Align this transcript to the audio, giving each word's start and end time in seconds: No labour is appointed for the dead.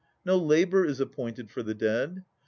No 0.25 0.35
labour 0.35 0.83
is 0.83 0.99
appointed 0.99 1.51
for 1.51 1.61
the 1.61 1.75
dead. 1.75 2.25